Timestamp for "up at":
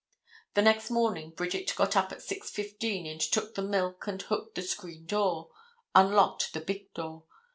1.95-2.21